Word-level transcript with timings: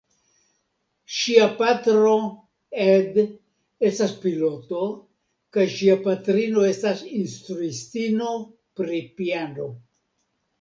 Ŝia 1.15 1.43
patro, 1.57 2.13
Ed, 2.85 3.19
estas 3.89 4.15
piloto 4.23 4.81
kaj 5.57 5.67
ŝia 5.75 5.99
patrino 6.09 6.65
estas 6.71 7.05
instruistino 7.21 8.33
pri 8.81 9.05
piano. 9.21 9.69